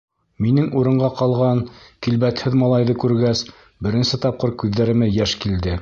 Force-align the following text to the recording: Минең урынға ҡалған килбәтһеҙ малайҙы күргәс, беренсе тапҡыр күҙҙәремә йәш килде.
Минең 0.43 0.69
урынға 0.79 1.09
ҡалған 1.19 1.61
килбәтһеҙ 2.07 2.59
малайҙы 2.63 2.97
күргәс, 3.05 3.47
беренсе 3.89 4.23
тапҡыр 4.27 4.57
күҙҙәремә 4.65 5.17
йәш 5.21 5.41
килде. 5.47 5.79